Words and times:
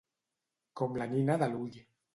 Com 0.81 0.99
la 1.03 1.09
nina 1.15 1.39
de 1.45 1.55
l'ull. 1.55 1.81